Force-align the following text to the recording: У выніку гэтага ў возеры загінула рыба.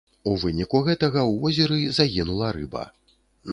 У 0.29 0.31
выніку 0.43 0.81
гэтага 0.87 1.19
ў 1.31 1.33
возеры 1.45 1.77
загінула 2.01 2.51
рыба. 2.59 2.83